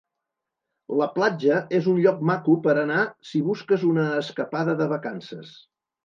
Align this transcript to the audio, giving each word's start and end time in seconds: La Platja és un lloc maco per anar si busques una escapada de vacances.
La 0.99 1.07
Platja 1.17 1.57
és 1.79 1.89
un 1.91 1.99
lloc 2.05 2.23
maco 2.29 2.55
per 2.63 2.73
anar 2.83 3.01
si 3.33 3.41
busques 3.49 3.83
una 3.89 4.05
escapada 4.23 4.75
de 4.81 4.89
vacances. 4.95 5.53